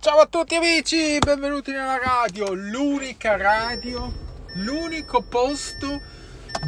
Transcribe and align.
Ciao 0.00 0.18
a 0.18 0.26
tutti 0.26 0.54
amici, 0.54 1.18
benvenuti 1.18 1.72
nella 1.72 1.98
radio, 1.98 2.52
l'unica 2.52 3.36
radio, 3.36 4.12
l'unico 4.54 5.22
posto 5.22 6.00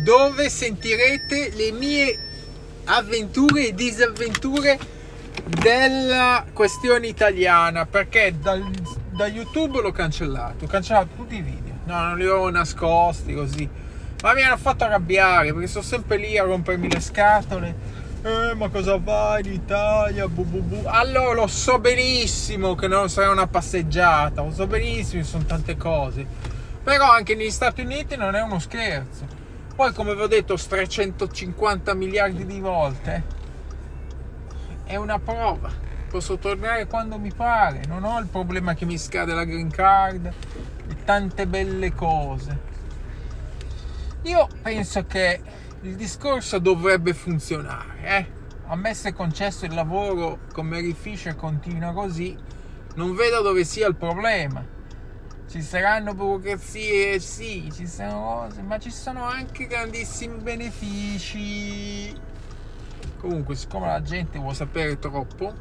dove 0.03 0.49
sentirete 0.49 1.53
le 1.55 1.71
mie 1.71 2.19
avventure 2.87 3.69
e 3.69 3.75
disavventure 3.75 4.77
della 5.47 6.45
questione 6.53 7.07
italiana 7.07 7.87
perché 7.87 8.35
dal, 8.37 8.69
da 9.11 9.29
YouTube 9.29 9.81
l'ho 9.81 9.93
cancellato, 9.93 10.65
ho 10.65 10.69
cancellato 10.69 11.11
tutti 11.15 11.37
i 11.37 11.43
video, 11.43 11.75
no, 11.85 12.01
non 12.03 12.19
li 12.19 12.27
ho 12.27 12.51
nascosti 12.51 13.33
così, 13.33 13.69
ma 14.23 14.35
mi 14.35 14.43
hanno 14.43 14.57
fatto 14.57 14.83
arrabbiare 14.83 15.53
perché 15.53 15.69
sono 15.69 15.85
sempre 15.85 16.17
lì 16.17 16.37
a 16.37 16.43
rompermi 16.43 16.91
le 16.91 17.01
scatole 17.01 18.00
eh, 18.23 18.55
ma 18.55 18.69
cosa 18.69 18.99
vai 18.99 19.47
in 19.47 19.53
Italia? 19.53 20.29
Bu, 20.29 20.45
bu, 20.45 20.61
bu. 20.61 20.83
Allora 20.85 21.33
lo 21.33 21.47
so 21.47 21.79
benissimo 21.79 22.75
che 22.75 22.87
non 22.87 23.09
sarà 23.09 23.31
una 23.31 23.47
passeggiata, 23.47 24.43
lo 24.43 24.53
so 24.53 24.67
benissimo 24.67 25.23
che 25.23 25.29
sono 25.29 25.45
tante 25.45 25.77
cose. 25.77 26.27
Però 26.83 27.11
anche 27.11 27.35
negli 27.35 27.51
Stati 27.51 27.81
Uniti 27.81 28.17
non 28.17 28.35
è 28.35 28.43
uno 28.43 28.59
scherzo. 28.59 29.27
Poi, 29.75 29.93
come 29.95 30.15
vi 30.15 30.21
ho 30.21 30.27
detto 30.27 30.57
350 30.57 31.95
miliardi 31.95 32.45
di 32.45 32.61
volte, 32.61 33.23
è 34.85 34.97
una 34.97 35.19
prova. 35.19 35.71
Posso 36.11 36.37
tornare 36.37 36.87
quando 36.87 37.19
mi 37.19 37.33
pare, 37.33 37.83
non 37.87 38.05
ho 38.05 38.19
il 38.19 38.27
problema 38.27 38.75
che 38.75 38.85
mi 38.85 38.99
scade 38.99 39.33
la 39.33 39.45
green 39.45 39.71
card 39.71 40.27
e 40.27 41.05
tante 41.05 41.47
belle 41.47 41.95
cose. 41.95 42.59
Io 44.23 44.49
penso 44.61 45.07
che 45.07 45.41
il 45.83 45.97
discorso 45.97 46.59
dovrebbe 46.59 47.15
funzionare. 47.15 48.01
Eh? 48.03 48.33
A 48.67 48.77
me 48.77 48.95
se 48.95 49.13
concesso 49.13 49.65
il 49.65 49.75
lavoro 49.75 50.41
con 50.53 50.67
Mary 50.67 50.93
Fisher 50.93 51.35
continua 51.35 51.93
così, 51.93 52.37
non 52.95 53.15
vedo 53.15 53.41
dove 53.41 53.65
sia 53.65 53.89
il 53.89 53.97
problema. 53.97 54.65
Ci 55.49 55.63
saranno 55.63 56.15
burocrazie, 56.15 57.19
sì, 57.19 57.71
ci 57.75 57.87
sono 57.87 58.21
cose, 58.21 58.63
ma 58.63 58.79
ci 58.79 58.91
sono 58.91 59.25
anche 59.25 59.67
grandissimi 59.67 60.37
benefici. 60.37 62.15
Comunque, 63.19 63.57
siccome 63.57 63.87
la 63.87 64.03
gente 64.03 64.39
vuole 64.39 64.55
sapere 64.55 64.99
troppo, 64.99 65.53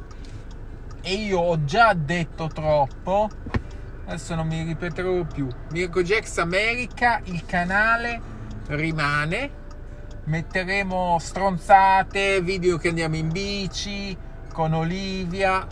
e 1.00 1.14
io 1.14 1.40
ho 1.40 1.64
già 1.64 1.92
detto 1.94 2.46
troppo, 2.46 3.28
adesso 4.04 4.34
non 4.36 4.46
mi 4.46 4.62
ripeterò 4.62 5.24
più. 5.24 5.48
Mirko 5.72 6.02
Jax 6.02 6.38
America, 6.38 7.20
il 7.24 7.44
canale 7.44 8.20
rimane 8.68 9.59
metteremo 10.30 11.18
stronzate, 11.18 12.40
video 12.40 12.78
che 12.78 12.88
andiamo 12.90 13.16
in 13.16 13.32
bici 13.32 14.16
con 14.52 14.72
Olivia 14.72 15.66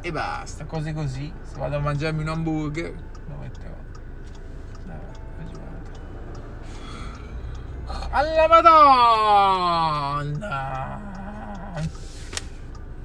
e 0.00 0.12
basta, 0.12 0.66
cose 0.66 0.94
così. 0.94 1.32
Se 1.42 1.58
vado 1.58 1.76
a 1.76 1.80
mangiarmi 1.80 2.22
un 2.22 2.28
hamburger, 2.28 2.94
lo 3.26 3.34
metterò. 3.40 3.74
Alla 8.10 8.46
madonna! 8.46 9.00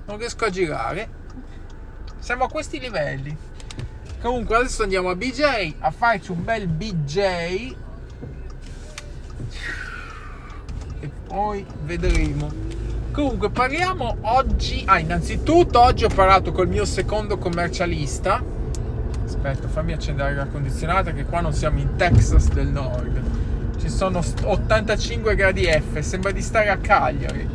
Non 0.06 0.18
riesco 0.18 0.46
a 0.46 0.52
girare. 0.52 1.10
Siamo 2.20 2.44
a 2.44 2.50
questi 2.50 2.80
livelli. 2.80 3.36
Comunque 4.22 4.58
adesso 4.58 4.84
andiamo 4.84 5.10
a 5.10 5.16
BJ 5.16 5.78
a 5.80 5.90
farci 5.90 6.30
un 6.30 6.44
bel 6.44 6.68
BJ 6.68 7.88
poi 11.30 11.64
vedremo. 11.84 12.50
Comunque 13.12 13.52
parliamo 13.52 14.18
oggi, 14.22 14.84
ah 14.86 14.98
innanzitutto 14.98 15.80
oggi 15.80 16.04
ho 16.04 16.10
parlato 16.10 16.52
col 16.52 16.68
mio 16.68 16.86
secondo 16.86 17.38
commercialista. 17.38 18.44
Aspetta, 19.24 19.68
fammi 19.68 19.94
accendere 19.94 20.34
l'aria 20.34 20.52
condizionata 20.52 21.12
che 21.12 21.26
qua 21.26 21.42
non 21.42 21.54
siamo 21.54 21.78
in 21.78 21.96
Texas 21.98 22.50
del 22.52 22.68
Nord. 22.68 23.22
Ci 23.80 23.90
sono 23.90 24.24
85 24.44 25.36
gradi 25.36 25.66
F, 25.66 26.00
sembra 26.00 26.32
di 26.32 26.42
stare 26.42 26.70
a 26.70 26.78
Cagliari 26.78 27.48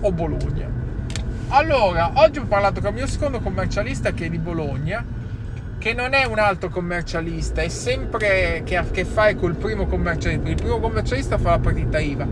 o 0.00 0.12
Bologna. 0.12 0.68
Allora, 1.50 2.10
oggi 2.14 2.40
ho 2.40 2.46
parlato 2.46 2.80
con 2.80 2.90
il 2.90 2.96
mio 2.96 3.06
secondo 3.06 3.38
commercialista 3.38 4.10
che 4.10 4.26
è 4.26 4.28
di 4.28 4.38
Bologna 4.38 5.04
che 5.78 5.94
non 5.94 6.12
è 6.12 6.24
un 6.24 6.38
altro 6.38 6.68
commercialista, 6.68 7.62
è 7.62 7.68
sempre 7.68 8.62
che 8.64 8.76
ha 8.76 8.80
a 8.80 8.90
che 8.90 9.04
fare 9.04 9.36
col 9.36 9.54
primo 9.54 9.86
commercialista. 9.86 10.48
Il 10.48 10.56
primo 10.56 10.80
commercialista 10.80 11.38
fa 11.38 11.50
la 11.50 11.58
partita 11.60 11.98
IVA. 11.98 12.26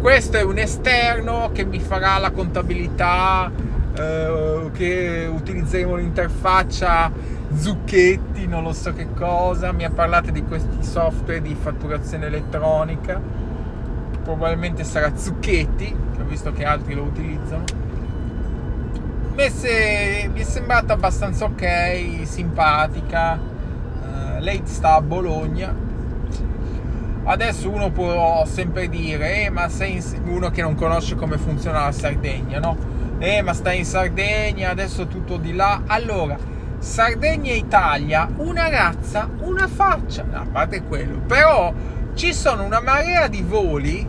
Questo 0.00 0.36
è 0.36 0.42
un 0.42 0.58
esterno 0.58 1.50
che 1.52 1.64
mi 1.64 1.80
farà 1.80 2.18
la 2.18 2.30
contabilità, 2.30 3.50
eh, 3.94 4.70
che 4.72 5.30
utilizzeremo 5.32 5.96
l'interfaccia 5.96 7.10
Zucchetti, 7.52 8.46
non 8.46 8.62
lo 8.62 8.72
so 8.72 8.92
che 8.92 9.08
cosa. 9.14 9.72
Mi 9.72 9.84
ha 9.84 9.90
parlato 9.90 10.30
di 10.30 10.42
questi 10.44 10.82
software 10.82 11.40
di 11.40 11.56
fatturazione 11.58 12.26
elettronica. 12.26 13.20
Probabilmente 14.22 14.84
sarà 14.84 15.16
Zucchetti, 15.16 15.86
che 15.86 16.20
ho 16.20 16.24
visto 16.26 16.52
che 16.52 16.64
altri 16.64 16.94
lo 16.94 17.02
utilizzano 17.02 17.64
Invece 19.42 20.28
mi 20.34 20.40
è 20.40 20.44
sembrata 20.44 20.92
abbastanza 20.92 21.46
ok, 21.46 22.24
simpatica. 22.24 23.38
Uh, 23.40 24.38
lei 24.38 24.60
sta 24.64 24.96
a 24.96 25.00
Bologna. 25.00 25.74
Adesso 27.24 27.70
uno 27.70 27.90
può 27.90 28.44
sempre 28.44 28.90
dire, 28.90 29.44
eh, 29.44 29.48
ma 29.48 29.70
sei 29.70 29.94
in... 29.94 30.02
uno 30.28 30.50
che 30.50 30.60
non 30.60 30.74
conosce 30.74 31.14
come 31.14 31.38
funziona 31.38 31.84
la 31.84 31.92
Sardegna, 31.92 32.58
no? 32.58 32.76
Eh, 33.18 33.40
ma 33.40 33.54
stai 33.54 33.78
in 33.78 33.86
Sardegna, 33.86 34.68
adesso 34.68 35.06
tutto 35.06 35.38
di 35.38 35.54
là. 35.54 35.84
Allora, 35.86 36.36
Sardegna 36.78 37.50
e 37.50 37.56
Italia, 37.56 38.28
una 38.36 38.68
razza, 38.68 39.26
una 39.38 39.66
faccia, 39.68 40.26
a 40.30 40.44
parte 40.52 40.82
quello. 40.82 41.16
Però 41.16 41.72
ci 42.12 42.34
sono 42.34 42.62
una 42.62 42.80
marea 42.82 43.26
di 43.26 43.40
voli 43.40 44.06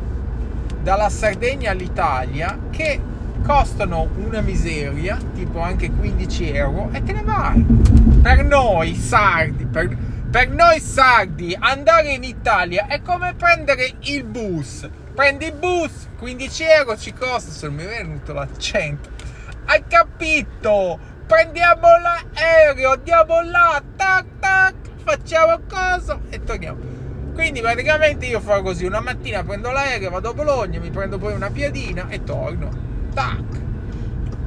dalla 0.81 1.07
Sardegna 1.07 1.71
all'Italia 1.71 2.57
che 2.69 2.99
costano 3.41 4.09
una 4.15 4.41
miseria, 4.41 5.17
tipo 5.33 5.59
anche 5.59 5.91
15 5.91 6.51
euro, 6.51 6.89
e 6.91 7.03
te 7.03 7.11
ne 7.11 7.23
vai. 7.23 7.65
Per 8.21 8.45
noi 8.45 8.95
sardi, 8.95 9.65
per, 9.65 9.95
per 10.29 10.49
noi 10.49 10.79
sardi, 10.79 11.55
andare 11.59 12.13
in 12.13 12.23
Italia 12.23 12.87
è 12.87 13.01
come 13.01 13.33
prendere 13.33 13.93
il 14.01 14.23
bus. 14.23 14.87
Prendi 15.13 15.45
il 15.45 15.53
bus, 15.53 16.07
15 16.17 16.63
euro 16.63 16.97
ci 16.97 17.13
costa, 17.13 17.51
se 17.51 17.67
non 17.67 17.75
mi 17.75 17.83
è 17.83 17.87
venuto 17.87 18.33
l'accento. 18.33 19.09
Hai 19.65 19.83
capito? 19.87 20.99
Prendiamo 21.25 21.87
l'aereo, 21.97 22.91
andiamo 22.91 23.41
là, 23.41 23.81
tac 23.95 24.25
tac, 24.39 24.75
facciamo 25.03 25.59
cosa 25.69 26.19
e 26.29 26.43
torniamo. 26.43 26.99
Quindi 27.33 27.61
praticamente 27.61 28.25
io 28.25 28.39
farò 28.41 28.61
così, 28.61 28.85
una 28.85 28.99
mattina 28.99 29.43
prendo 29.43 29.71
l'aereo, 29.71 30.09
vado 30.09 30.29
a 30.29 30.33
Bologna, 30.33 30.79
mi 30.79 30.89
prendo 30.89 31.17
poi 31.17 31.33
una 31.33 31.49
piadina 31.49 32.07
e 32.09 32.23
torno 32.23 32.90
tac. 33.13 33.59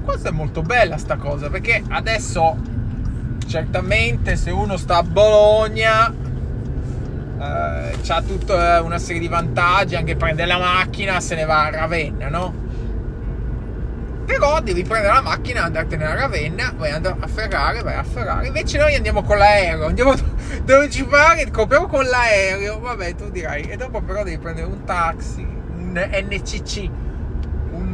Questa 0.05 0.29
è 0.29 0.33
molto 0.33 0.63
bella 0.63 0.99
sta 0.99 1.17
cosa 1.17 1.49
perché 1.49 1.83
adesso 1.89 2.57
certamente 3.47 4.37
se 4.37 4.51
uno 4.51 4.77
sta 4.77 4.99
a 4.99 5.03
Bologna 5.03 6.13
eh, 7.45 7.97
c'ha 8.03 8.23
tutta 8.23 8.83
una 8.83 8.99
serie 8.99 9.21
di 9.21 9.29
vantaggi, 9.29 9.97
anche 9.97 10.17
prende 10.17 10.45
la 10.45 10.59
macchina, 10.59 11.21
se 11.21 11.35
ne 11.35 11.45
va 11.45 11.65
a 11.65 11.71
Ravenna, 11.71 12.29
no? 12.29 12.63
Però 14.25 14.61
devi 14.61 14.83
prendere 14.85 15.13
la 15.13 15.21
macchina, 15.21 15.65
andartene 15.65 16.07
a 16.07 16.15
Ravenna, 16.15 16.73
vai 16.77 16.91
a 16.93 17.27
Ferrari, 17.27 17.83
vai 17.83 17.97
a 17.97 18.03
Ferrari. 18.03 18.47
Invece 18.47 18.79
noi 18.79 18.95
andiamo 18.95 19.23
con 19.23 19.37
l'aereo, 19.37 19.87
andiamo 19.87 20.15
dove 20.65 20.89
ci 20.89 21.05
pare, 21.05 21.51
compriamo 21.51 21.87
con 21.87 22.07
l'aereo. 22.07 22.81
Vabbè, 22.81 23.15
tu 23.15 23.29
dirai. 23.31 23.65
E 23.65 23.77
dopo 23.77 24.01
però 24.01 24.23
devi 24.23 24.39
prendere 24.39 24.67
un 24.67 24.83
taxi, 24.85 25.43
un 25.43 25.93
NCC 25.93 26.91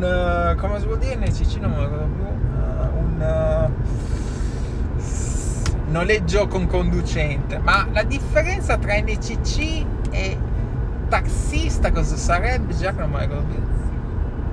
un 0.06 0.56
come 0.58 0.80
si 0.80 0.86
può 0.86 0.96
dire 0.96 1.16
NCC 1.16 1.56
non 1.56 1.72
me 1.72 1.76
lo 1.78 1.88
uh, 1.88 2.98
un 2.98 3.70
uh, 4.96 5.90
noleggio 5.90 6.46
con 6.46 6.66
conducente. 6.66 7.58
Ma 7.58 7.86
la 7.92 8.02
differenza 8.02 8.78
tra 8.78 8.94
NCC 8.98 9.84
e 10.10 10.38
taxista 11.08 11.92
cosa 11.92 12.16
sarebbe? 12.16 12.74
Già 12.76 12.92
che 12.92 13.00
non 13.00 13.10
me 13.10 13.26
lo 13.26 13.40
ricordo 13.40 13.46
più. 13.46 13.62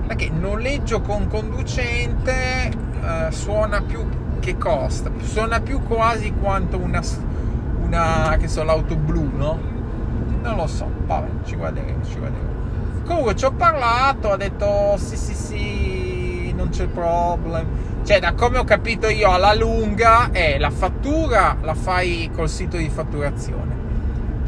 Perché 0.07 0.29
noleggio 0.29 1.01
con 1.01 1.27
conducente 1.27 2.71
uh, 3.01 3.31
suona 3.31 3.81
più 3.81 4.05
che 4.39 4.57
costa. 4.57 5.11
Suona 5.21 5.61
più 5.61 5.81
quasi 5.83 6.33
quanto 6.33 6.77
una, 6.77 7.01
una 7.81 8.35
che 8.39 8.47
so 8.47 8.63
l'auto 8.63 8.95
blu 8.95 9.29
no? 9.35 9.75
non 10.41 10.55
lo 10.55 10.67
so. 10.67 10.89
Vabbè 11.05 11.27
ci 11.45 11.55
guarderemo 11.55 12.03
ci 12.05 12.17
guarderemo 12.17 12.56
Comunque 13.07 13.35
ci 13.35 13.45
ho 13.45 13.51
parlato, 13.53 14.31
ha 14.31 14.37
detto 14.37 14.97
sì 14.97 15.15
sì 15.15 15.33
sì, 15.33 16.53
non 16.53 16.69
c'è 16.69 16.87
problema. 16.87 17.65
Cioè, 18.03 18.19
da 18.19 18.33
come 18.33 18.57
ho 18.57 18.63
capito 18.65 19.07
io, 19.07 19.31
alla 19.31 19.55
lunga 19.55 20.29
è 20.31 20.57
la 20.59 20.69
fattura 20.69 21.57
la 21.61 21.73
fai 21.73 22.29
col 22.33 22.49
sito 22.49 22.77
di 22.77 22.89
fatturazione 22.89 23.75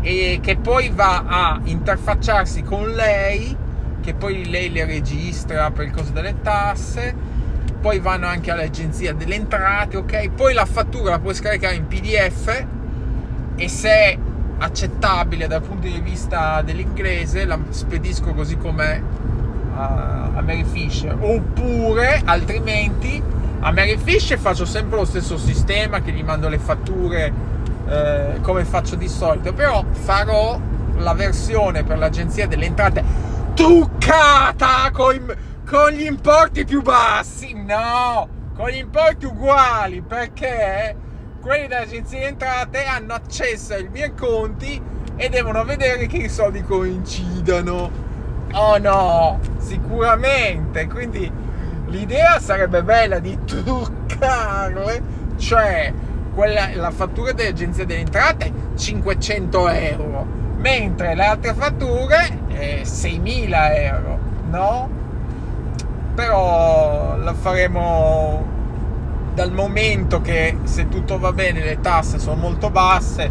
e 0.02 0.40
che 0.42 0.58
poi 0.58 0.90
va 0.90 1.24
a 1.26 1.60
interfacciarsi 1.64 2.62
con 2.64 2.90
lei, 2.92 3.56
che 4.02 4.14
poi 4.14 4.50
lei 4.50 4.72
le 4.72 4.86
registra 4.86 5.72
per 5.72 5.86
il 5.86 5.92
costo 5.92 6.12
delle 6.12 6.42
tasse 6.42 7.38
poi 7.80 8.00
vanno 8.00 8.28
anche 8.28 8.52
all'agenzia 8.52 9.14
delle 9.14 9.36
entrate, 9.36 9.98
ok? 9.98 10.32
Poi 10.32 10.54
la 10.54 10.66
fattura 10.66 11.12
la 11.12 11.20
puoi 11.20 11.34
scaricare 11.34 11.76
in 11.76 11.88
PDF 11.88 12.66
e 13.56 13.70
se 13.70 14.20
accettabile 14.60 15.48
dal 15.48 15.62
punto 15.62 15.88
di 15.88 16.00
vista 16.00 16.62
dell'inglese 16.62 17.46
la 17.46 17.58
spedisco 17.70 18.34
così 18.34 18.58
com'è 18.58 19.02
a, 19.76 20.42
Mary 20.42 20.64
Fisher 20.64 21.18
oppure 21.20 22.22
altrimenti 22.24 23.22
a 23.62 23.72
Mary 23.72 23.98
Fisher 23.98 24.38
faccio 24.38 24.66
sempre 24.66 24.98
lo 24.98 25.06
stesso 25.06 25.38
sistema 25.38 26.02
che 26.02 26.12
gli 26.12 26.24
mando 26.24 26.48
le 26.48 26.60
fatture 26.60 27.34
eh, 27.88 28.40
come 28.42 28.64
faccio 28.64 28.96
di 28.96 29.10
solito. 29.10 29.52
Però 29.52 29.84
farò 29.92 30.58
la 30.98 31.14
versione 31.14 31.84
per 31.84 31.98
l'agenzia 31.98 32.48
delle 32.48 32.66
entrate 32.66 33.04
truccata 33.54 34.90
con, 34.94 35.36
con 35.68 35.90
gli 35.92 36.06
importi 36.06 36.64
più 36.64 36.82
bassi. 36.82 37.54
No 37.54 38.38
con 38.60 38.68
gli 38.72 38.76
importi 38.76 39.26
uguali 39.26 40.02
perché 40.02 40.94
quelli 41.42 41.68
dell'agenzia 41.68 42.20
di 42.20 42.26
entrate 42.26 42.84
hanno 42.84 43.14
accesso 43.14 43.74
ai 43.74 43.88
miei 43.90 44.14
conti 44.14 44.82
e 45.16 45.30
devono 45.30 45.64
vedere 45.64 46.06
che 46.08 46.18
i 46.18 46.30
soldi 46.30 46.64
coincidano. 46.64 48.08
Oh 48.54 48.78
no, 48.78 49.40
sicuramente. 49.58 50.88
Quindi 50.88 51.32
l'idea 51.88 52.40
sarebbe 52.40 52.84
bella 52.84 53.20
di 53.20 53.38
truccarle, 53.46 55.02
cioè 55.38 55.94
quella, 56.34 56.70
la 56.74 56.92
fattura 56.92 57.32
dell'agenzia 57.32 57.86
delle 57.86 58.02
entrate 58.02 58.52
500 58.76 59.70
euro, 59.70 60.26
mentre 60.58 61.16
le 61.16 61.26
altre 61.26 61.54
fatture 61.54 62.40
eh, 62.50 62.82
6.000 62.84 63.76
euro, 63.76 64.20
no? 64.50 64.90
Però 66.16 67.18
la 67.18 67.34
faremo 67.34 68.58
dal 69.34 69.52
momento 69.52 70.22
che 70.22 70.58
se 70.64 70.90
tutto 70.90 71.18
va 71.20 71.31
bene 71.31 71.64
le 71.64 71.80
tasse 71.80 72.20
sono 72.20 72.36
molto 72.36 72.70
basse, 72.70 73.30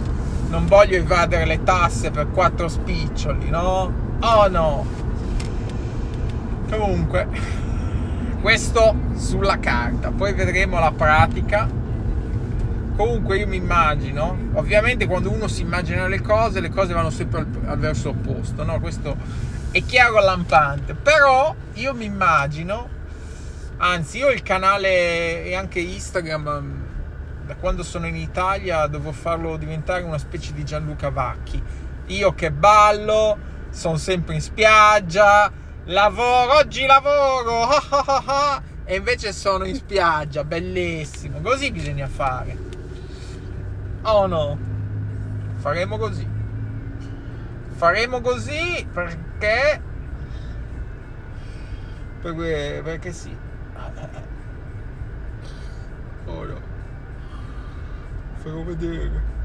non 0.48 0.66
voglio 0.66 0.96
evadere 0.96 1.44
le 1.44 1.62
tasse 1.62 2.10
per 2.10 2.30
quattro 2.30 2.68
spiccioli, 2.68 3.50
no? 3.50 3.92
Oh 4.20 4.48
no! 4.48 4.86
Comunque, 6.70 7.28
questo 8.40 8.94
sulla 9.14 9.58
carta, 9.58 10.10
poi 10.10 10.32
vedremo 10.32 10.78
la 10.78 10.92
pratica. 10.92 11.68
Comunque 12.96 13.38
io 13.38 13.46
mi 13.46 13.56
immagino, 13.56 14.36
ovviamente 14.54 15.06
quando 15.06 15.30
uno 15.30 15.46
si 15.46 15.62
immagina 15.62 16.08
le 16.08 16.20
cose, 16.20 16.58
le 16.58 16.68
cose 16.68 16.92
vanno 16.92 17.10
sempre 17.10 17.40
al, 17.40 17.46
al 17.66 17.78
verso 17.78 18.08
opposto, 18.08 18.64
no? 18.64 18.80
Questo 18.80 19.14
è 19.70 19.84
chiaro 19.84 20.18
lampante, 20.18 20.94
però 20.94 21.54
io 21.74 21.94
mi 21.94 22.06
immagino 22.06 22.96
Anzi, 23.80 24.18
io 24.18 24.30
il 24.30 24.42
canale 24.42 25.44
e 25.44 25.54
anche 25.54 25.78
Instagram, 25.78 26.60
mm, 26.60 27.46
da 27.46 27.54
quando 27.54 27.84
sono 27.84 28.08
in 28.08 28.16
Italia, 28.16 28.88
devo 28.88 29.12
farlo 29.12 29.56
diventare 29.56 30.02
una 30.02 30.18
specie 30.18 30.52
di 30.52 30.64
Gianluca 30.64 31.10
Vacchi. 31.10 31.62
Io 32.06 32.34
che 32.34 32.50
ballo, 32.50 33.38
sono 33.70 33.96
sempre 33.96 34.34
in 34.34 34.40
spiaggia, 34.40 35.52
lavoro, 35.84 36.56
oggi 36.56 36.86
lavoro, 36.86 37.68
e 38.84 38.96
invece 38.96 39.32
sono 39.32 39.64
in 39.64 39.76
spiaggia, 39.76 40.42
bellissimo. 40.42 41.40
Così 41.40 41.70
bisogna 41.70 42.08
fare. 42.08 42.56
Oh 44.02 44.26
no, 44.26 44.58
faremo 45.58 45.98
così. 45.98 46.28
Faremo 47.76 48.20
così 48.20 48.84
perché... 48.92 49.80
Perché, 52.20 52.80
perché 52.82 53.12
sì. 53.12 53.46
Ora 56.28 56.60
farò 58.36 58.62
vedere. 58.62 59.36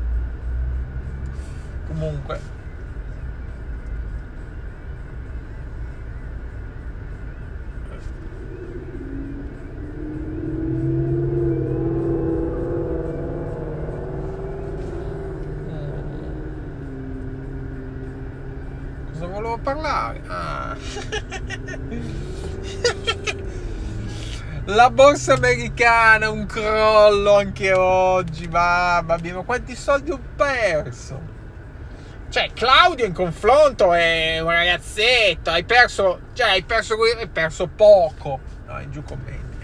Comunque. 1.87 2.62
La 24.73 24.89
borsa 24.89 25.33
americana, 25.33 26.31
un 26.31 26.47
crollo 26.47 27.35
anche 27.35 27.73
oggi, 27.73 28.47
mamma 28.47 29.17
mia, 29.21 29.35
ma 29.35 29.41
quanti 29.43 29.75
soldi 29.75 30.09
ho 30.09 30.19
perso? 30.35 31.21
Cioè, 32.29 32.49
Claudio 32.55 33.05
in 33.05 33.13
confronto 33.13 33.93
è 33.93 34.39
un 34.39 34.49
ragazzetto, 34.49 35.51
hai 35.51 35.63
perso, 35.63 36.21
cioè 36.33 36.49
hai 36.49 36.63
perso, 36.63 36.95
hai 37.19 37.27
perso 37.27 37.67
poco. 37.67 38.39
No, 38.65 38.79
in 38.79 38.89
giù 38.89 39.03
commenti. 39.03 39.57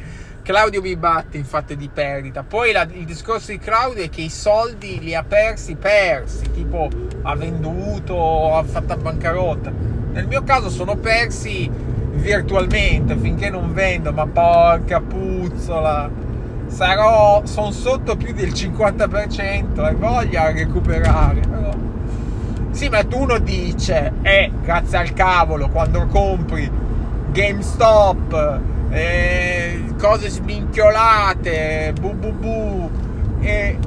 Claudio 0.43 0.79
mi 0.79 0.95
batte 0.95 1.37
in 1.37 1.45
fatto 1.45 1.73
di 1.73 1.89
perdita. 1.91 2.43
Poi 2.43 2.71
la, 2.71 2.87
il 2.91 3.05
discorso 3.05 3.49
di 3.49 3.57
Claudio 3.57 4.03
è 4.03 4.09
che 4.09 4.21
i 4.21 4.29
soldi 4.29 4.99
li 4.99 5.15
ha 5.15 5.23
persi, 5.23 5.73
persi, 5.73 6.51
tipo 6.51 6.87
ha 7.23 7.35
venduto, 7.35 8.55
ha 8.55 8.63
fatto 8.63 8.93
a 8.93 8.97
bancarotta. 8.97 9.71
Nel 10.11 10.27
mio 10.27 10.43
caso 10.43 10.69
sono 10.69 10.97
persi 10.97 11.88
virtualmente 12.19 13.15
finché 13.17 13.49
non 13.49 13.73
vendo, 13.73 14.11
ma 14.11 14.27
porca 14.27 15.01
puzzola, 15.01 16.09
sarò, 16.67 17.41
sono 17.45 17.71
sotto 17.71 18.15
più 18.15 18.33
del 18.33 18.49
50% 18.49 19.89
e 19.89 19.95
voglia 19.95 20.51
recuperare. 20.51 21.39
Però. 21.39 21.71
Sì, 22.71 22.89
ma 22.89 23.03
tu 23.03 23.21
uno 23.21 23.39
dice, 23.39 24.13
eh, 24.21 24.51
grazie 24.63 24.97
al 24.97 25.13
cavolo, 25.13 25.69
quando 25.69 26.05
compri 26.07 26.69
GameStop, 27.31 28.59
eh, 28.89 29.83
cose 29.97 30.29
sminchiolate, 30.29 31.93
bu 31.99 32.13
bu 32.13 32.31
bu, 32.31 32.89
e 33.41 33.77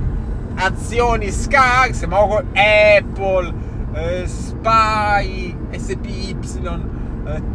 azioni 0.54 1.30
scarse, 1.30 2.06
ma 2.06 2.18
Apple, 2.18 3.52
eh, 3.94 4.26
Spy, 4.26 5.56
SPY, 5.76 6.30
eh, 6.30 6.91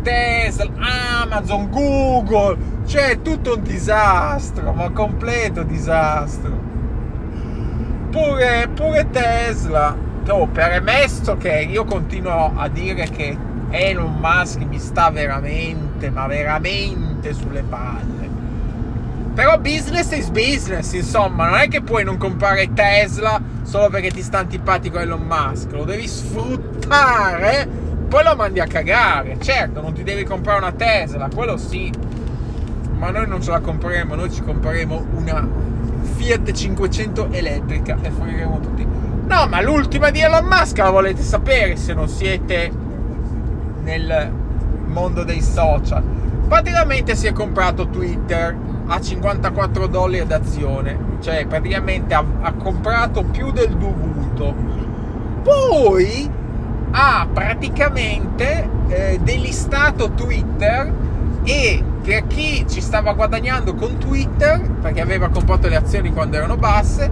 Tesla, 0.02 0.70
Amazon, 1.22 1.70
Google, 1.70 2.58
cioè 2.86 3.22
tutto 3.22 3.56
un 3.56 3.64
disastro, 3.64 4.72
ma 4.72 4.90
completo 4.92 5.64
disastro. 5.64 6.66
Pure, 8.10 8.70
pure 8.74 9.10
Tesla, 9.10 9.96
oh, 10.30 10.48
premesso 10.48 11.36
che 11.38 11.68
io 11.70 11.84
continuo 11.84 12.54
a 12.56 12.68
dire 12.70 13.10
che 13.10 13.38
Elon 13.70 14.16
Musk 14.20 14.62
mi 14.62 14.80
sta 14.80 15.10
veramente, 15.10 16.10
ma 16.10 16.26
veramente 16.28 17.34
sulle 17.34 17.64
palle. 17.64 18.30
Però 19.34 19.60
business 19.60 20.12
is 20.14 20.30
business, 20.30 20.94
insomma, 20.94 21.50
non 21.50 21.60
è 21.60 21.68
che 21.68 21.82
puoi 21.82 22.04
non 22.04 22.18
comprare 22.18 22.74
Tesla 22.74 23.40
solo 23.64 23.90
perché 23.90 24.10
ti 24.10 24.22
sta 24.22 24.40
antipatico 24.40 24.98
Elon 24.98 25.22
Musk, 25.22 25.74
lo 25.74 25.84
devi 25.84 26.08
sfruttare 26.08 27.68
poi 28.08 28.24
lo 28.24 28.36
mandi 28.36 28.60
a 28.60 28.66
cagare. 28.66 29.38
Certo, 29.40 29.82
non 29.82 29.94
ti 29.94 30.04
devi 30.04 30.24
comprare 30.24 30.60
una 30.60 30.72
Tesla, 30.72 31.30
quello 31.34 31.58
sì. 31.58 31.92
Ma 32.98 33.12
noi 33.12 33.28
non 33.28 33.42
ce 33.42 33.52
la 33.52 33.60
compreremo, 33.60 34.16
noi 34.16 34.32
ci 34.32 34.42
compreremo 34.42 35.06
una 35.16 35.48
Fiat 36.16 36.52
500 36.52 37.28
elettrica 37.32 37.98
e 38.02 38.10
fregheremo 38.10 38.60
tutti. 38.60 38.86
No, 39.28 39.46
ma 39.48 39.62
l'ultima 39.62 40.10
di 40.10 40.22
Elon 40.22 40.46
Musk 40.46 40.78
la 40.78 40.90
volete 40.90 41.22
sapere 41.22 41.76
se 41.76 41.94
non 41.94 42.08
siete 42.08 42.72
nel 43.84 44.32
mondo 44.86 45.24
dei 45.24 45.42
social. 45.42 46.02
Praticamente 46.48 47.14
si 47.16 47.28
è 47.28 47.34
comprato 47.34 47.90
Twitter 47.90 48.56
a 48.88 49.02
54 49.02 49.88
dollari 49.88 50.26
d'azione, 50.26 50.98
cioè 51.20 51.46
praticamente 51.46 52.14
ha, 52.14 52.24
ha 52.40 52.54
comprato 52.54 53.24
più 53.24 53.52
del 53.52 53.76
dovuto. 53.76 54.56
Poi 55.44 56.30
ha 57.00 57.28
praticamente 57.32 58.68
eh, 58.88 59.20
delistato 59.22 60.14
Twitter 60.14 60.92
e 61.44 61.84
per 62.02 62.26
chi 62.26 62.66
ci 62.68 62.82
stava 62.82 63.14
guadagnando 63.14 63.76
con 63.76 64.00
Twitter, 64.00 64.60
perché 64.82 65.00
aveva 65.00 65.30
comprato 65.30 65.68
le 65.68 65.76
azioni 65.76 66.12
quando 66.12 66.38
erano 66.38 66.58
basse, 66.58 67.12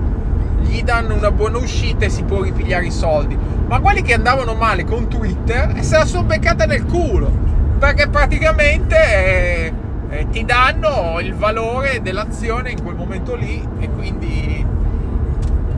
gli 0.62 0.82
danno 0.82 1.14
una 1.14 1.30
buona 1.30 1.60
uscita 1.60 2.06
e 2.06 2.10
si 2.10 2.24
può 2.24 2.42
ripigliare 2.42 2.88
i 2.88 2.92
soldi. 2.92 3.38
Ma 3.68 3.80
quelli 3.80 4.02
che 4.02 4.16
andavano 4.16 4.56
male 4.56 4.86
con 4.86 5.08
Twitter 5.08 5.76
se 5.84 5.98
la 5.98 6.06
sono 6.06 6.24
beccata 6.24 6.66
nel 6.66 6.86
culo, 6.86 7.32
perché 7.78 8.08
praticamente 8.08 8.96
eh, 8.96 9.74
eh, 10.10 10.30
ti 10.32 10.44
danno 10.46 11.20
il 11.20 11.36
valore 11.36 12.02
dell'azione 12.02 12.72
in 12.72 12.82
quel 12.82 12.96
momento 12.96 13.36
lì 13.36 13.64
e 13.80 13.90
quindi 13.92 14.66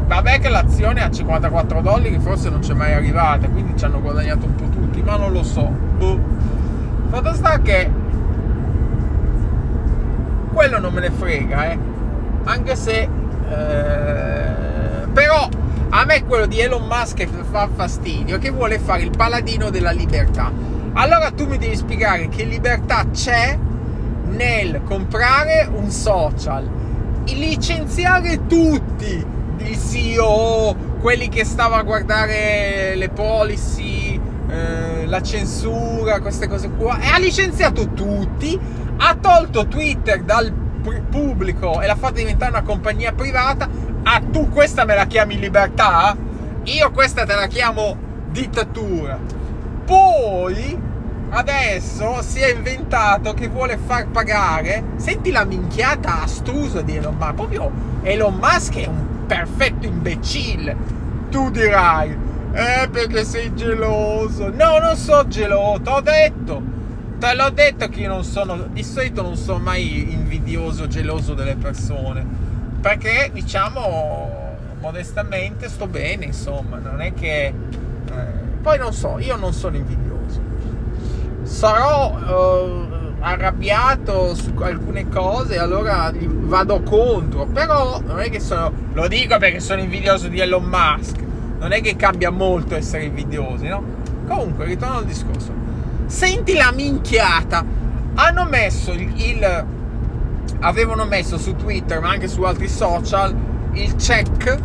Vabbè 0.07 0.39
che 0.39 0.47
l'azione 0.47 1.03
a 1.03 1.11
54 1.11 1.81
dollari 1.81 2.17
forse 2.19 2.49
non 2.49 2.61
c'è 2.61 2.73
mai 2.73 2.93
arrivata, 2.93 3.49
quindi 3.49 3.77
ci 3.77 3.83
hanno 3.83 3.99
guadagnato 3.99 4.45
un 4.45 4.55
po' 4.55 4.69
tutti, 4.69 5.01
ma 5.01 5.17
non 5.17 5.33
lo 5.33 5.43
so. 5.43 5.69
Boh. 5.97 6.17
Fatto 7.09 7.33
sta 7.33 7.59
che 7.59 7.91
quello 10.53 10.79
non 10.79 10.93
me 10.93 11.01
ne 11.01 11.11
frega, 11.11 11.71
eh. 11.71 11.79
Anche 12.45 12.75
se... 12.75 13.09
Eh, 13.49 15.07
però 15.11 15.49
a 15.89 16.05
me 16.05 16.23
quello 16.23 16.45
di 16.45 16.59
Elon 16.59 16.87
Musk 16.87 17.27
fa 17.51 17.67
fastidio, 17.73 18.37
che 18.37 18.49
vuole 18.49 18.79
fare 18.79 19.03
il 19.03 19.11
paladino 19.15 19.69
della 19.69 19.91
libertà. 19.91 20.51
Allora 20.93 21.31
tu 21.31 21.47
mi 21.47 21.57
devi 21.57 21.75
spiegare 21.75 22.29
che 22.29 22.45
libertà 22.45 23.05
c'è 23.11 23.57
nel 24.29 24.81
comprare 24.85 25.69
un 25.71 25.89
social, 25.89 26.67
licenziare 27.25 28.47
tutti, 28.47 29.35
il 29.59 29.77
CEO, 29.77 30.75
quelli 30.99 31.29
che 31.29 31.45
stavano 31.45 31.81
a 31.81 31.83
guardare 31.83 32.95
le 32.95 33.09
policy, 33.09 34.19
eh, 34.49 35.05
la 35.05 35.21
censura, 35.21 36.19
queste 36.21 36.47
cose 36.47 36.69
qua, 36.69 36.99
e 36.99 37.07
ha 37.07 37.17
licenziato 37.17 37.89
tutti, 37.89 38.59
ha 38.97 39.15
tolto 39.15 39.67
Twitter 39.67 40.23
dal 40.23 40.51
pubblico 41.09 41.81
e 41.81 41.87
l'ha 41.87 41.95
fatto 41.95 42.15
diventare 42.15 42.51
una 42.51 42.63
compagnia 42.63 43.11
privata. 43.11 43.67
Ah, 44.03 44.21
tu 44.21 44.49
questa 44.49 44.85
me 44.85 44.95
la 44.95 45.05
chiami 45.05 45.37
libertà? 45.37 46.15
Io 46.63 46.91
questa 46.91 47.25
te 47.25 47.35
la 47.35 47.47
chiamo 47.47 47.97
dittatura. 48.29 49.19
Poi 49.85 50.79
adesso 51.29 52.21
si 52.21 52.39
è 52.39 52.53
inventato 52.53 53.33
che 53.33 53.47
vuole 53.49 53.77
far 53.77 54.07
pagare. 54.07 54.83
Senti 54.95 55.31
la 55.31 55.43
minchiata 55.43 56.23
astrusa 56.23 56.81
di 56.81 56.95
Elon 56.95 57.15
Musk. 57.15 57.33
Proprio 57.33 57.71
Elon 58.03 58.35
Musk 58.35 58.77
è 58.77 58.87
un 58.87 59.16
perfetto 59.27 59.85
imbecille. 59.85 60.75
Tu 61.29 61.51
dirai, 61.51 62.17
eh, 62.53 62.87
perché 62.89 63.23
sei 63.25 63.53
geloso. 63.53 64.49
No, 64.49 64.79
non 64.79 64.95
sono 64.95 65.27
geloso, 65.27 65.81
ho 65.85 66.01
detto. 66.01 66.75
Te 67.19 67.33
l'ho 67.33 67.49
detto 67.49 67.89
che 67.89 68.01
io 68.01 68.09
non 68.09 68.23
sono, 68.23 68.67
di 68.71 68.83
solito 68.83 69.21
non 69.21 69.35
sono 69.35 69.59
mai 69.59 70.13
invidioso, 70.13 70.87
geloso 70.87 71.33
delle 71.33 71.55
persone. 71.55 72.25
Perché, 72.79 73.31
diciamo, 73.33 74.55
modestamente 74.79 75.67
sto 75.67 75.87
bene, 75.87 76.25
insomma, 76.25 76.77
non 76.77 77.01
è 77.01 77.13
che... 77.13 77.45
Eh, 77.45 78.45
poi 78.61 78.77
non 78.77 78.93
so, 78.93 79.17
io 79.19 79.35
non 79.35 79.51
sono 79.53 79.77
invidioso. 79.77 80.41
Sarò 81.43 82.17
eh, 82.19 82.86
arrabbiato 83.19 84.35
su 84.35 84.53
alcune 84.59 85.09
cose, 85.09 85.57
allora 85.57 86.11
vado 86.13 86.81
contro. 86.81 87.45
Però 87.45 88.01
non 88.05 88.19
è 88.19 88.29
che 88.29 88.39
sono... 88.39 88.71
Lo 88.93 89.07
dico 89.07 89.37
perché 89.37 89.59
sono 89.59 89.81
invidioso 89.81 90.27
di 90.27 90.39
Elon 90.39 90.63
Musk 90.63 91.25
non 91.59 91.71
è 91.71 91.81
che 91.81 91.95
cambia 91.95 92.29
molto 92.29 92.75
essere 92.75 93.05
invidiosi, 93.05 93.67
no? 93.67 93.83
Comunque, 94.27 94.65
ritorno 94.65 94.97
al 94.97 95.05
discorso. 95.05 95.51
Senti 96.05 96.53
la 96.53 96.71
minchiata. 96.71 97.65
Hanno 98.15 98.45
messo 98.45 98.91
il, 98.91 99.11
il 99.15 99.65
avevano 100.59 101.05
messo 101.05 101.37
su 101.37 101.55
Twitter, 101.55 101.99
ma 101.99 102.09
anche 102.09 102.27
su 102.27 102.41
altri 102.43 102.67
social, 102.67 103.35
il 103.73 103.95
check 103.95 104.57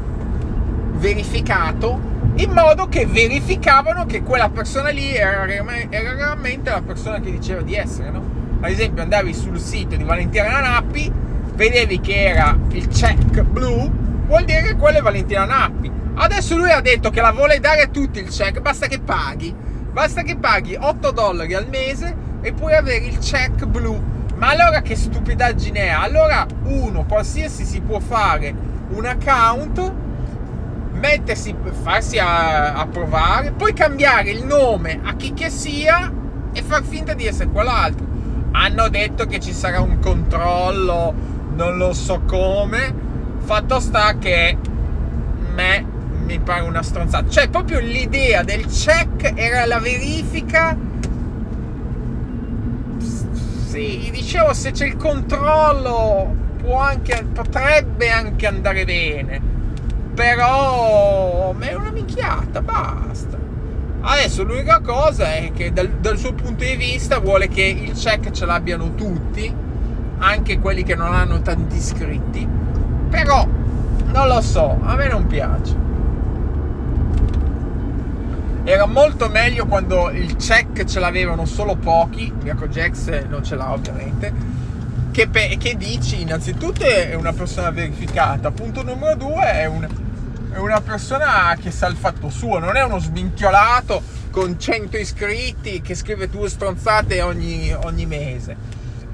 verificato 0.93 2.11
in 2.37 2.51
modo 2.51 2.89
che 2.89 3.05
verificavano 3.07 4.07
che 4.07 4.23
quella 4.23 4.49
persona 4.49 4.89
lì 4.89 5.15
era, 5.15 5.47
era 5.47 6.15
realmente 6.15 6.71
la 6.71 6.81
persona 6.81 7.21
che 7.21 7.31
diceva 7.31 7.61
di 7.61 7.75
essere, 7.75 8.11
no? 8.11 8.32
Ad 8.63 8.71
esempio, 8.71 9.03
andavi 9.03 9.35
sul 9.35 9.59
sito 9.59 9.97
di 9.97 10.05
Valentina 10.05 10.61
Nappi, 10.61 11.13
vedevi 11.55 12.01
che 12.01 12.25
era 12.25 12.57
il 12.71 12.89
check 12.89 13.43
blu, 13.43 13.91
vuol 14.27 14.45
dire 14.45 14.63
che 14.63 14.77
quella 14.77 14.99
è 14.99 15.03
Valentina 15.03 15.45
Nappi 15.45 16.01
Adesso 16.15 16.57
lui 16.57 16.71
ha 16.71 16.81
detto 16.81 17.11
che 17.11 17.23
la 17.23 17.33
vuole 17.33 17.59
dare 17.59 17.83
a 17.83 17.87
tutti 17.89 18.19
il 18.19 18.29
check, 18.29 18.61
basta 18.61 18.87
che 18.87 19.01
paghi. 19.01 19.55
Basta 19.93 20.23
che 20.23 20.37
paghi 20.37 20.77
8 20.79 21.11
dollari 21.11 21.55
al 21.55 21.69
mese 21.69 22.15
e 22.43 22.53
puoi 22.53 22.75
avere 22.75 23.07
il 23.07 23.19
check 23.19 23.65
blu. 23.65 24.01
Ma 24.37 24.51
allora 24.51 24.83
che 24.83 24.95
stupidaggine 24.95 25.87
è? 25.87 25.89
Allora 25.89 26.47
uno, 26.65 27.05
qualsiasi 27.07 27.65
si 27.65 27.81
può 27.81 27.99
fare 27.99 28.55
un 28.91 29.07
account, 29.07 29.93
mettersi, 30.93 31.55
farsi 31.83 32.19
approvare, 32.19 33.53
poi 33.53 33.73
cambiare 33.73 34.31
il 34.31 34.45
nome 34.45 35.01
a 35.03 35.15
chi 35.15 35.33
che 35.33 35.49
sia 35.49 36.13
e 36.53 36.63
far 36.63 36.83
finta 36.83 37.15
di 37.15 37.27
essere 37.27 37.49
quell'altro. 37.49 38.12
Hanno 38.53 38.89
detto 38.89 39.27
che 39.27 39.41
ci 39.41 39.53
sarà 39.53 39.81
un 39.81 39.99
controllo, 39.99 41.15
non 41.55 41.77
lo 41.77 41.93
so 41.93 42.21
come. 42.27 42.95
Fatto 43.39 43.81
sta 43.81 44.17
che 44.19 44.57
me 45.55 45.85
mi 46.25 46.39
pare 46.39 46.63
una 46.63 46.83
stronzata. 46.83 47.29
Cioè, 47.29 47.49
proprio 47.49 47.81
l'idea 47.81 48.43
del 48.43 48.67
check 48.67 49.33
era 49.35 49.67
la 49.67 49.79
verifica. 49.79 50.77
Sì, 52.99 54.11
dicevo, 54.13 54.53
se 54.53 54.71
c'è 54.71 54.87
il 54.87 54.97
controllo 54.97 56.35
può 56.59 56.79
anche, 56.79 57.25
potrebbe 57.33 58.11
anche 58.11 58.47
andare 58.47 58.85
bene. 58.85 59.41
Però 60.15 61.55
è 61.59 61.75
una 61.75 61.91
minchiata, 61.91 62.61
basta. 62.61 63.42
Adesso 64.05 64.43
l'unica 64.43 64.81
cosa 64.81 65.33
è 65.35 65.53
che 65.55 65.73
dal, 65.73 65.89
dal 65.89 66.19
suo 66.19 66.33
punto 66.33 66.65
di 66.65 66.75
vista 66.75 67.21
vuole 67.21 67.49
che 67.49 67.63
il 67.63 67.93
check 67.93 68.33
ce 68.33 68.45
l'abbiano 68.47 68.95
tutti, 68.95 69.55
anche 70.19 70.59
quelli 70.59 70.83
che 70.83 70.97
non 70.97 71.15
hanno 71.15 71.41
tanti 71.41 71.77
iscritti. 71.77 72.47
Però 73.09 73.47
non 74.07 74.27
lo 74.27 74.41
so, 74.41 74.79
a 74.83 74.97
me 74.97 75.09
non 75.09 75.27
piace. 75.27 75.81
Era 78.65 78.87
molto 78.87 79.29
meglio 79.29 79.67
quando 79.67 80.11
il 80.11 80.37
check 80.37 80.85
ce 80.85 81.01
l'avevano 81.01 81.45
solo 81.47 81.77
pochi, 81.77 82.33
Mirko 82.43 82.67
Jax 82.69 83.27
non 83.29 83.45
ce 83.45 83.57
l'ha 83.57 83.73
ovviamente, 83.73 84.33
che, 85.13 85.29
che, 85.59 85.77
dici 85.77 86.23
innanzitutto 86.23 86.85
è 86.85 87.15
una 87.15 87.33
persona 87.33 87.71
verificata, 87.71 88.51
punto 88.51 88.83
numero 88.83 89.17
due 89.17 89.43
è, 89.43 89.67
un, 89.67 89.87
è, 90.53 90.59
una 90.59 90.81
persona 90.81 91.57
che 91.61 91.71
sa 91.71 91.87
il 91.87 91.97
fatto 91.97 92.29
suo, 92.31 92.59
non 92.59 92.77
è 92.77 92.83
uno 92.83 92.99
sminchiolato 92.99 94.03
con 94.31 94.59
100 94.59 94.97
iscritti 94.97 95.81
che 95.81 95.95
scrive 95.95 96.29
due 96.29 96.49
stronzate 96.49 97.23
ogni, 97.23 97.73
ogni 97.73 98.07
mese. 98.07 98.57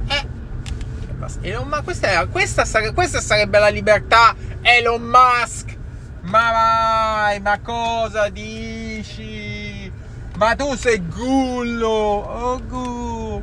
Eh, 0.09 1.59
ma 1.65 1.83
questa, 1.83 2.27
questa, 2.27 2.65
sare- 2.65 2.93
questa 2.93 3.21
sarebbe 3.21 3.59
la 3.59 3.69
libertà 3.69 4.35
Elon 4.63 5.03
Musk 5.03 5.77
ma 6.29 6.51
vai, 6.51 7.41
ma 7.41 7.59
cosa 7.61 8.29
dici? 8.29 9.91
Ma 10.37 10.55
tu 10.55 10.75
sei 10.75 11.03
gullo! 11.07 11.89
Oh, 11.89 12.63
gu. 12.67 13.43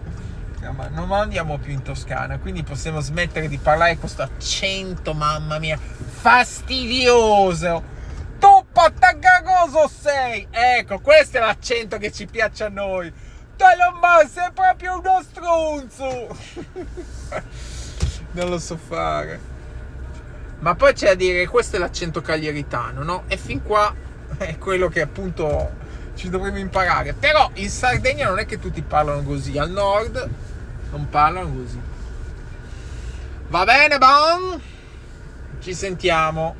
Ma 0.75 0.87
non 0.89 1.11
andiamo 1.11 1.57
più 1.57 1.73
in 1.73 1.81
Toscana, 1.81 2.37
quindi 2.37 2.61
possiamo 2.63 2.99
smettere 2.99 3.47
di 3.47 3.57
parlare 3.57 3.97
questo 3.97 4.21
accento, 4.21 5.13
mamma 5.13 5.57
mia, 5.57 5.79
fastidioso! 6.25 7.83
Tu 8.39 8.65
pattagagoso 8.71 9.87
sei! 9.87 10.47
Ecco, 10.49 10.99
questo 10.99 11.37
è 11.37 11.39
l'accento 11.39 11.99
che 11.99 12.11
ci 12.11 12.25
piace 12.25 12.63
a 12.63 12.69
noi! 12.69 13.13
Elon 13.57 13.99
Musk 14.01 14.39
è 14.39 14.51
proprio 14.51 14.97
uno 14.97 15.21
stronzo! 15.21 16.35
non 18.33 18.49
lo 18.49 18.57
so 18.57 18.75
fare. 18.75 19.39
Ma 20.59 20.73
poi 20.73 20.93
c'è 20.93 21.09
da 21.09 21.13
dire, 21.13 21.45
questo 21.45 21.75
è 21.75 21.79
l'accento 21.79 22.21
caglieritano, 22.21 23.03
no? 23.03 23.23
E 23.27 23.37
fin 23.37 23.61
qua 23.61 23.93
è 24.37 24.57
quello 24.57 24.87
che 24.89 25.01
appunto 25.01 25.73
ci 26.15 26.29
dovremmo 26.29 26.57
imparare. 26.57 27.13
Però 27.13 27.51
in 27.53 27.69
Sardegna 27.69 28.27
non 28.29 28.39
è 28.39 28.47
che 28.47 28.57
tutti 28.57 28.81
parlano 28.81 29.21
così, 29.21 29.59
al 29.59 29.69
nord 29.69 30.27
non 30.89 31.07
parlano 31.07 31.53
così. 31.53 31.79
Va 33.47 33.63
bene, 33.63 33.97
bon? 33.99 34.73
Ci 35.65 35.73
sentiamo. 35.73 36.55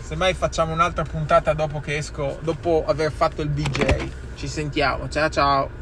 Semmai 0.00 0.34
facciamo 0.34 0.72
un'altra 0.72 1.04
puntata 1.04 1.52
dopo 1.52 1.78
che 1.78 1.96
esco, 1.96 2.40
dopo 2.42 2.84
aver 2.84 3.12
fatto 3.12 3.40
il 3.40 3.48
BJ. 3.50 4.08
Ci 4.34 4.48
sentiamo. 4.48 5.08
Ciao 5.08 5.28
ciao. 5.28 5.79